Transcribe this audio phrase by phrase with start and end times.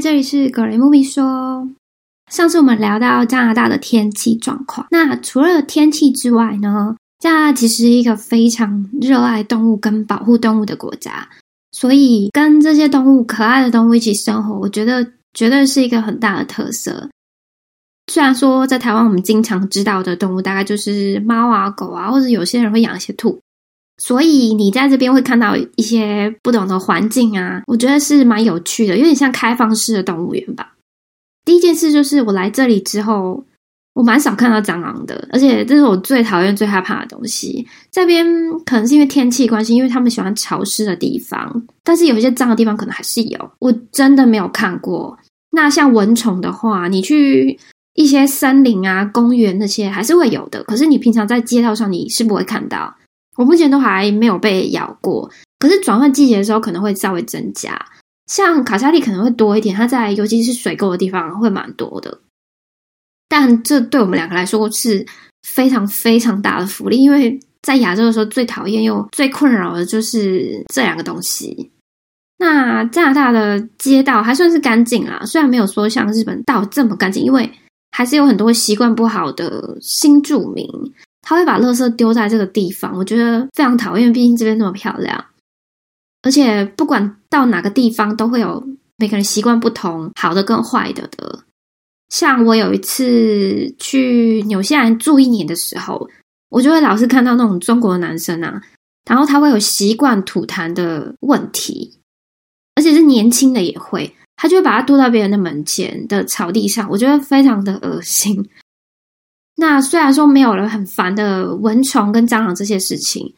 [0.00, 1.68] 这里是格雷木咪说。
[2.30, 11.26] 上次我们聊到加拿大的天气状况，那除了天气之外呢，加拿大其实是一个非常热爱动物跟保护动物的国家，
[11.72, 17.08] 所以跟这些动物、可爱的动物一起生活，我觉得绝对是一个很大的特色。
[18.12, 23.40] 虽然说在台湾我们经常知道的动物大概就是猫啊、狗啊，或者有些人会养一些兔。
[23.98, 30.74] 所以你在这边会看到一些不同的环境啊，我觉得是蛮有趣的，有点像开放式的动物园吧。
[31.44, 33.44] 第一件事就是我来这里之后，
[33.94, 37.66] 我蛮少看到蟑螂的，而且这是我最讨厌、最害怕的东西。
[37.90, 38.24] 这边
[38.64, 43.50] 可能是因为天气关系，因为他们喜欢潮湿的地方，但是有一些脏的地方可能还是有。
[43.58, 45.18] 我真的没有看过。
[45.50, 47.58] 那像蚊虫的话，你去
[47.94, 52.94] 一些森林啊、公园那些还是会有的，可是你平常在街道上你是不会看到。
[53.38, 57.80] 我目前都还没有被咬过，可是转换季节的时候可能会稍微增加。
[58.26, 62.20] 像卡莎利可能会多一点，它在尤其是水沟的地方会蛮多的。
[63.28, 65.06] 但这对我们两个来说是
[65.46, 71.70] 非常非常大的福利，因为在亚洲的时候最讨厌又最困扰的就是这两个东西。
[72.38, 77.48] 那加拿大的街道还算是干净啦，虽然没有说像日本道这么干净，因为
[77.92, 80.66] 还是有很多习惯不好的新住民。
[81.28, 84.10] 他会把垃圾丢在这个地方，我觉得非常讨厌。
[84.10, 85.22] 毕竟这边那么漂亮，
[86.22, 91.40] 而且不管到哪个地方，都会有每个人习惯不同，好的跟坏的的。
[92.08, 96.08] 像我有一次去纽西兰住一年的时候，
[96.48, 98.62] 我就会老是看到那种中国的男生啊，
[99.04, 102.00] 然后他会有习惯吐痰的问题，
[102.74, 108.48] 而且是年轻的也会，他就会把它丢到别人的门前的草地上，我觉得非常的恶心。
[109.60, 113.34] 那虽然说没有了很烦的蚊虫跟蟑螂这些事情，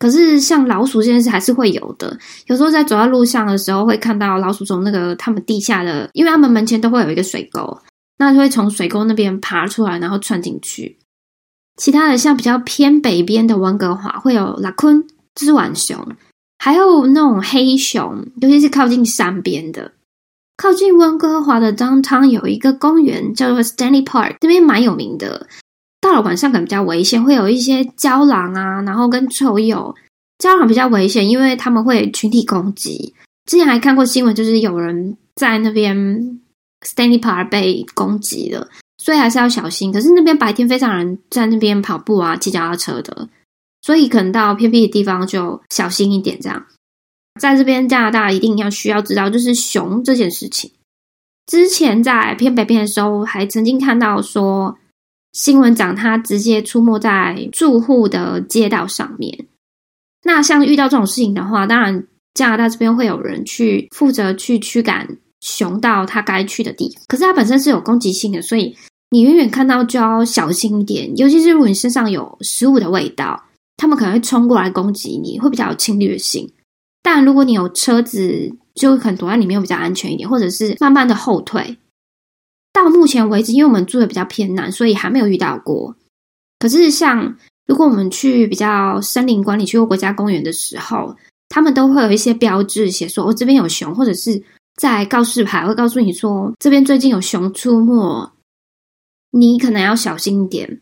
[0.00, 2.18] 可是像老鼠这件事还是会有的。
[2.46, 7.80] 有时候在走在路上的时候，会看到老鼠从那个他们地下的，因为他们门前都会有一个水沟，
[8.18, 10.98] 那就会从水沟那边爬出来，然后窜进去。
[11.76, 15.06] 其他的像比较偏北边的温哥华，会有拉昆，
[15.36, 15.96] 这是浣熊，
[16.58, 19.92] 还有那种黑熊，尤其是靠近山边的。
[20.56, 25.46] 靠近温哥华的 downtown 有一个公园叫做 Stanley Park，这边蛮有名的。
[26.10, 29.94] 到了晚上可能比较危险，会有一些郊狼啊，然后跟臭鼬。
[30.38, 33.14] 郊狼比较危险，因为他们会群体攻击。
[33.46, 35.96] 之前还看过新闻，就是有人在那边
[36.80, 38.68] Stanley Park 被攻击了，
[38.98, 39.92] 所以还是要小心。
[39.92, 43.28] 可是那边白天非常人在那边跑步啊、骑脚踏车的，
[43.82, 46.66] 所以可能到偏僻的地方就小心一点，这样。
[47.40, 50.72] 在这边加拿大一定要需要知道，就是熊这件事情。
[51.46, 54.76] 之前在偏北边的时候，还曾经看到说
[55.32, 59.46] 新闻讲它直接出没在住户的街道上面。
[60.22, 65.08] 那像遇到这种事情的话，当然加拿大这边会有人去负责去驱赶
[65.40, 67.02] 熊到它该去的地方。
[67.08, 68.76] 可是它本身是有攻击性的，所以
[69.10, 71.16] 你远远看到就要小心一点。
[71.16, 73.42] 尤其是如果你身上有食物的味道，
[73.76, 76.52] 他们可能会冲过来攻击你，会比较有侵略性。
[77.02, 81.78] 但如果你有车子，就可能躲在里面比较安全一点，或者是慢慢的后退。
[82.72, 85.94] 到目前为止，因为我们住的比较偏南，所以还没有遇到过。
[86.58, 87.36] 可是像
[87.66, 91.16] 如果我们去比较森林管理区或国家公园的时候，
[91.48, 94.42] 他们都会有一些标志写说：“哦，这边有熊”，或者是
[94.76, 98.30] 在告示牌会告诉你说：“这边最近有熊出没，
[99.30, 100.80] 你可能要小心一点。”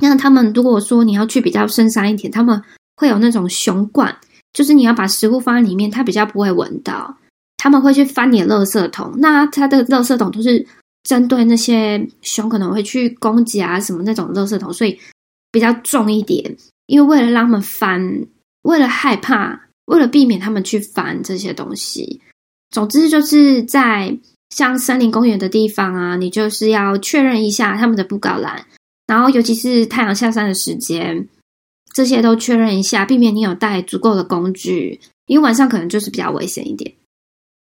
[0.00, 2.62] 那他们如果说你要去比较深山一点，他们
[2.96, 4.16] 会有那种熊罐。
[4.52, 7.16] 就是你要把食物放在里面，它比较不会闻到。
[7.58, 10.66] 他们会去翻你的垃圾桶，那它的垃圾桶都是
[11.08, 15.00] 针对那些熊可能会去攻击啊什么那种垃圾桶，所以
[15.50, 16.54] 比较重一点。
[16.84, 18.26] 因为为了让他们翻，
[18.64, 22.20] 为了害怕，为了避免他们去翻这些东西，
[22.68, 24.18] 总之就是在
[24.50, 28.66] 像森林公园的地方啊，你就是要确认一下他们的布告栏，
[29.06, 31.26] 然后尤其是太阳下山的时间。
[31.94, 36.94] 这些都确认一下，避免你有带足够的工具，因为晚上可能就是比较危险一点。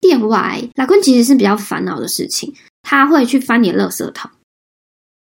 [0.01, 2.53] 店外，拉昆其实是比较烦恼的事情，
[2.89, 4.31] 它会去翻你的垃圾桶，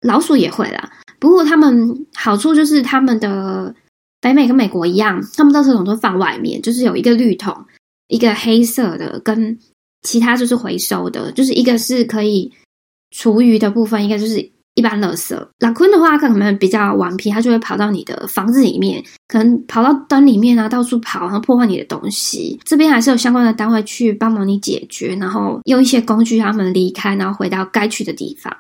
[0.03, 0.93] 老鼠也会啦。
[1.19, 3.75] 不过它们好处就是它们的
[4.21, 7.67] 北美跟美国一样，它们垃圾桶都放外面，就是有一个绿桶，
[8.07, 9.59] 一个黑色的，跟
[10.03, 12.53] 其他就是回收的，就是一个是可以
[13.11, 14.53] 厨余的部分，一个就是。
[14.75, 22.59] 一般垃圾，老昆的话可能比较顽皮，他就会跑到你的房子里面，可能跑到灯里面啊，到处跑，然后破坏你的东西。
[22.65, 28.57] 这边还是有相关的单位去帮忙你解决，然后用一些工具让他们离开，然后回到该去的地方。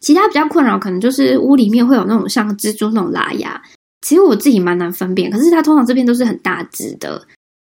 [0.00, 3.60] 其他比较困扰，可能就是屋里面会有那种像蜘蛛那种拉牙，
[4.00, 7.24] 其实我自己蛮难分辨，可是它通常这边都是很大只的，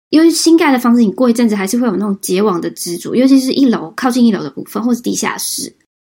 [0.09, 5.71] 因为新盖的房子，你过一阵子还是会有那种结网的蜘蛛，尤其是一楼靠近一楼的部分，或是地下室，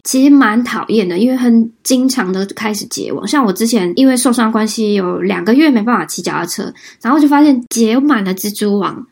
[0.04, 3.26] 其实蛮讨厌的，因为很经常的开始结网。
[3.26, 9.06] 像我之前因为受伤关系，有两个月没办法骑脚踏车，然后就发现结满了蜘蛛网。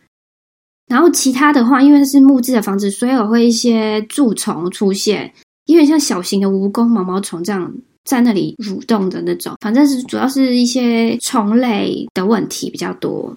[0.87, 5.33] 然后其他的话，因为是木质的房子，所以我会一些蛀虫出现，
[5.65, 7.73] 因为像小型的蜈蚣、毛毛虫这样
[8.05, 9.55] 在那里蠕动的那种。
[9.63, 13.35] 反正是主要是一些虫类的问题比较多。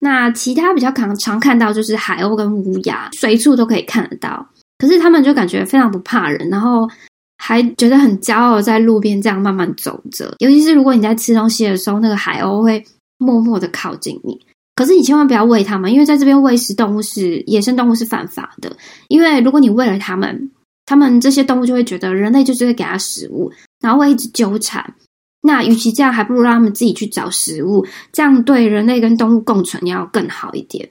[0.00, 4.46] 那其他比较常常看到就是海鸥跟乌鸦，随处都可以看得到。
[4.80, 6.88] 可是他们就感觉非常不怕人，然后
[7.36, 10.34] 还觉得很骄傲，在路边这样慢慢走着。
[10.38, 12.82] 尤其是如果你在吃东西的时候，那个海鸥会
[13.18, 14.40] 默默的靠近你。
[14.74, 18.74] 可是你千万不要喂它们，因为在这边喂食动物是野生动物是犯法的。
[19.08, 20.50] 因为如果你喂了它们，
[20.86, 23.52] 它们这些动物就会觉得人类就是会给它食物，
[23.82, 24.94] 然后会一直纠缠。
[25.42, 30.88] 那与其这样，还不如让他们自己去找食物，这样对人类跟动物共存要更好一点。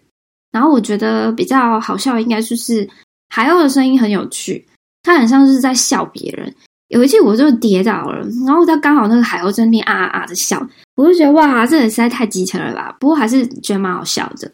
[0.52, 2.88] 然后我觉得比较好笑，应该就是
[3.30, 4.66] 海鸥的声音很有趣，
[5.04, 6.54] 它很像是在笑别人。
[6.90, 10.60] 有一次我就跌倒了，然后它刚好那个海鸥在那边啊啊啊的笑，
[10.96, 12.96] 我就觉得哇，这实在太机车了吧。
[13.00, 14.52] 不过还是觉得蛮好笑的。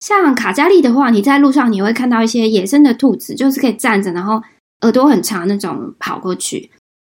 [0.00, 4.42] 像卡加利的话，你在路上你会看到一些野生的兔子，就是可以站着，然后
[4.82, 6.70] 耳朵很长那种跑过去，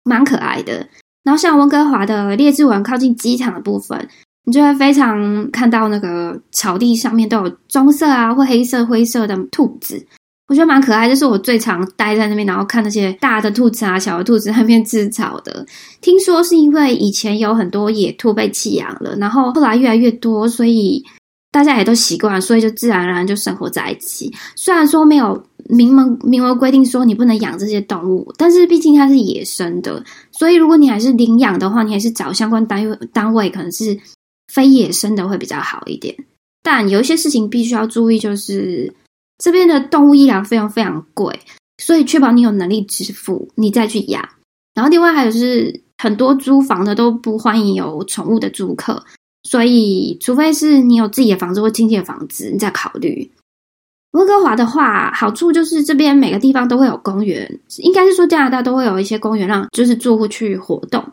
[0.05, 0.87] 蛮可爱的。
[1.25, 4.09] 然后像温哥华的列治文靠近机场的部分，
[4.45, 10.07] 你就会非常看到那个草地上面都有棕色啊或黑色、灰色的兔子，
[10.49, 11.09] 我觉得蛮可爱。
[11.09, 15.67] 就是我最常待在那边，然后看那些大的兔子啊、小的兔子那边吃草的。
[16.01, 21.05] 听说是因为以前有很多野兔被弃养了，然后后来越来越多，所以
[21.51, 24.33] 大家也都习惯，所以就自然而然就生活在一起。
[24.55, 25.43] 虽然说没有。
[25.69, 30.01] 明文明文规定说你不能养这些动物，但是毕竟它是野生的，
[30.31, 33.99] 所以如果你还是领养的话，你还是找相关单位单位，可能是
[34.47, 36.15] 非野生的会比较好一点。
[36.63, 38.95] 但有一些事情必须要注意，就是
[39.39, 41.39] 这边的动物医疗费用非常贵，
[41.79, 44.27] 所以确保你有能力支付，你再去养。
[44.75, 49.03] 然后另外还有是很多租房的都不欢迎有宠物的租客，
[49.45, 53.31] 所以除非是你有自己的房子或亲戚的房子，你再考虑。
[54.13, 61.05] 温哥华的话，好处就是这边每个地方都会有公园，应该是说加拿大都会有一些公园让就是住户去活动。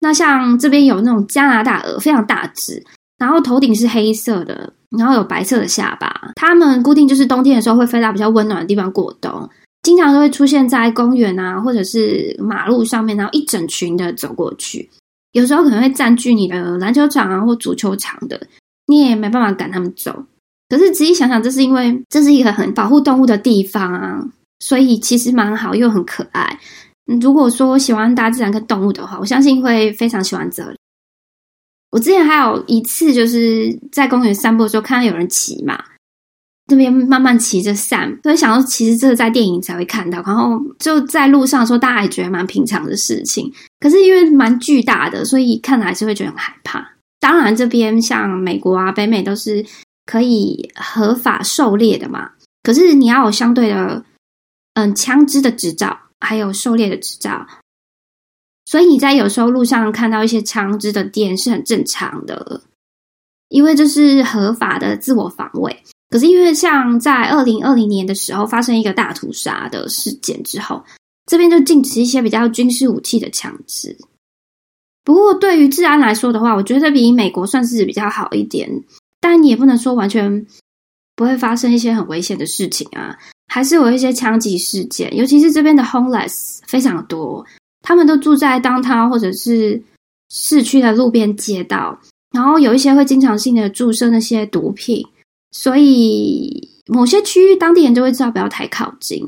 [0.00, 2.82] 那像这边有那种加拿大鹅，非常大只，
[3.18, 6.32] 然后头顶是黑色的，然后有白色的下巴。
[6.34, 9.48] 它们固定就是冬天的时候会飞到比较温暖的地方过冬，
[9.82, 14.88] 经常都会出现在公园啊，或者是马路上面，然后一整群的走过去。
[15.32, 18.40] 有时候可能会占据你的篮球场啊或足球场的，
[18.86, 20.24] 你也没办法赶他们走。
[20.68, 24.24] 可是仔细想想，这是因为这是一个很保护动物的地方啊，
[24.60, 26.58] 所以其实蛮好又很可爱。
[27.20, 30.76] 如果说喜欢大自然跟动物的话，我相信会非常喜欢这里。
[31.94, 35.80] 我之前还有一次就是在公园散步的时候，看到有人骑马，
[36.66, 40.20] 这边慢慢骑着散，所以想到其实这是在电影才会看到。
[40.26, 43.48] 然后就在路上的时候，大家也觉得蛮平常的事情。
[43.78, 46.84] 可是因为蛮巨大的，所以看了还是会觉得很害怕。
[47.20, 49.64] 当然，这边像美国啊、北美都是。
[50.06, 52.32] 可以合法狩猎的嘛？
[52.62, 54.04] 可是你要有相对的，
[54.74, 57.46] 嗯，枪支的执照，还有狩猎的执照。
[58.64, 62.62] 所以你在有时候路上看到一些枪支的店是很正常的，
[63.48, 65.82] 因为这是合法的自我防卫。
[66.10, 70.82] 可是因为像在二零二零年的时候发生一个大屠杀的事件之后，
[71.26, 73.96] 这边就禁止一些比较军事武器的枪支。
[75.02, 78.84] 不过对于治安来说的话，我觉得比美国算是比较好一点。
[79.20, 80.46] 但你也不能说完全
[81.16, 87.44] 不会发生一些很危险的事情啊，还是有一些枪击事件，尤其是这边的 homeless 非常多，
[87.84, 89.80] 他们都住在当汤或者是
[90.30, 92.00] 市区的路边街道，
[92.32, 95.06] 然后有一些会经常性的注射那些毒品，
[95.52, 99.22] 所以某些区域当地人就会知道不要太靠近，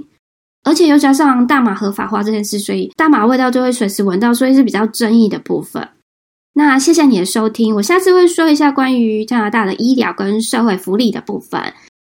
[0.64, 5.86] 而且又加上大麻合法化这件事，所以大麻味道就会随时闻到，所以是比较争议的部分。
[6.54, 11.60] 那谢谢你的收听，我下次会说一下关于加拿大的医疗跟社会福利的部分，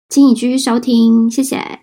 [0.09, 1.79] 请你继续收听，谢谢。